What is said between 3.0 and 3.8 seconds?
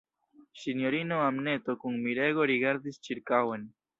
ĉirkaŭen.